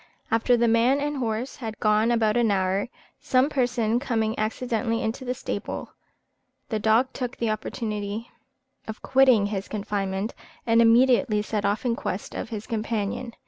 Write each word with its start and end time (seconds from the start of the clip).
After 0.31 0.57
the 0.57 0.67
man 0.67 0.99
and 0.99 1.17
horse 1.17 1.57
had 1.57 1.75
been 1.75 1.83
gone 1.83 2.11
about 2.11 2.35
an 2.35 2.49
hour, 2.49 2.89
some 3.19 3.49
person 3.49 3.99
coming 3.99 4.33
accidentally 4.35 4.99
into 5.03 5.23
the 5.23 5.35
stable, 5.35 5.91
the 6.69 6.79
dog 6.79 7.09
took 7.13 7.37
the 7.37 7.51
opportunity 7.51 8.31
of 8.87 9.03
quitting 9.03 9.45
his 9.45 9.67
confinement, 9.67 10.33
and 10.65 10.81
immediately 10.81 11.43
set 11.43 11.65
off 11.65 11.85
in 11.85 11.95
quest 11.95 12.33
of 12.33 12.49
his 12.49 12.65
companion. 12.65 13.35